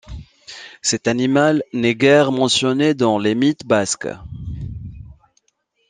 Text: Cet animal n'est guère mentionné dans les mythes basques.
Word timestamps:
Cet 0.81 1.07
animal 1.07 1.61
n'est 1.73 1.93
guère 1.93 2.31
mentionné 2.31 2.95
dans 2.95 3.19
les 3.19 3.35
mythes 3.35 3.67
basques. 3.67 4.07